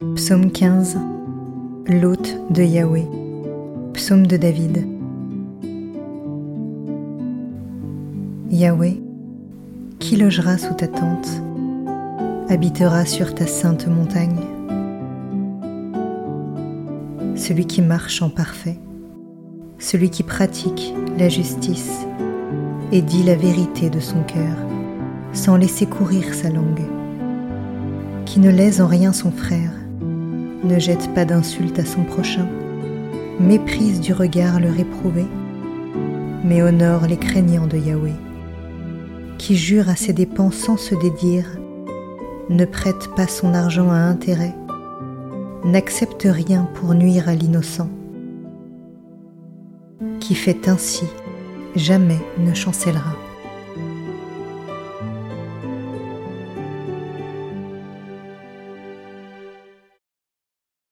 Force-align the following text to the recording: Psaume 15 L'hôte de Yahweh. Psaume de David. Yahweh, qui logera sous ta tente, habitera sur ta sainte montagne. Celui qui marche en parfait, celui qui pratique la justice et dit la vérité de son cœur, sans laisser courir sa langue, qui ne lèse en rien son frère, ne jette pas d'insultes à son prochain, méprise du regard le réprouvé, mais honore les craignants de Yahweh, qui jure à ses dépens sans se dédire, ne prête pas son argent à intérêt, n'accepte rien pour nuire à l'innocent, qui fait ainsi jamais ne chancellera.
Psaume 0.00 0.50
15 0.50 0.96
L'hôte 1.86 2.34
de 2.48 2.62
Yahweh. 2.62 3.06
Psaume 3.92 4.26
de 4.26 4.38
David. 4.38 4.86
Yahweh, 8.50 8.98
qui 9.98 10.16
logera 10.16 10.56
sous 10.56 10.72
ta 10.72 10.86
tente, 10.86 11.28
habitera 12.48 13.04
sur 13.04 13.34
ta 13.34 13.46
sainte 13.46 13.88
montagne. 13.88 14.40
Celui 17.36 17.66
qui 17.66 17.82
marche 17.82 18.22
en 18.22 18.30
parfait, 18.30 18.78
celui 19.78 20.08
qui 20.08 20.22
pratique 20.22 20.94
la 21.18 21.28
justice 21.28 22.06
et 22.90 23.02
dit 23.02 23.22
la 23.22 23.34
vérité 23.34 23.90
de 23.90 24.00
son 24.00 24.22
cœur, 24.22 24.56
sans 25.34 25.58
laisser 25.58 25.84
courir 25.84 26.32
sa 26.32 26.48
langue, 26.48 26.88
qui 28.24 28.40
ne 28.40 28.50
lèse 28.50 28.80
en 28.80 28.86
rien 28.86 29.12
son 29.12 29.30
frère, 29.30 29.72
ne 30.64 30.78
jette 30.78 31.12
pas 31.14 31.24
d'insultes 31.24 31.78
à 31.78 31.84
son 31.84 32.02
prochain, 32.04 32.46
méprise 33.38 34.00
du 34.00 34.12
regard 34.12 34.60
le 34.60 34.70
réprouvé, 34.70 35.24
mais 36.44 36.62
honore 36.62 37.06
les 37.06 37.16
craignants 37.16 37.66
de 37.66 37.78
Yahweh, 37.78 38.14
qui 39.38 39.56
jure 39.56 39.88
à 39.88 39.96
ses 39.96 40.12
dépens 40.12 40.50
sans 40.50 40.76
se 40.76 40.94
dédire, 40.94 41.46
ne 42.48 42.64
prête 42.64 43.08
pas 43.14 43.26
son 43.26 43.54
argent 43.54 43.90
à 43.90 43.96
intérêt, 43.96 44.54
n'accepte 45.64 46.26
rien 46.28 46.68
pour 46.74 46.94
nuire 46.94 47.28
à 47.28 47.34
l'innocent, 47.34 47.90
qui 50.18 50.34
fait 50.34 50.68
ainsi 50.68 51.06
jamais 51.76 52.20
ne 52.38 52.52
chancellera. 52.52 53.14